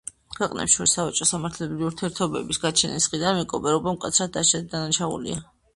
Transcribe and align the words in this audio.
ქვეყნებს 0.35 0.77
შორის 0.77 0.95
სავაჭრო 0.97 1.27
და 1.27 1.29
სამართლებრივი 1.33 1.87
ურთიერთობების 1.89 2.63
გაჩენის 2.67 3.11
დღიდან, 3.11 3.39
მეკობრეობა 3.43 3.97
მკაცრად 4.01 4.37
დასჯადი 4.41 4.73
დანაშაულია. 4.77 5.49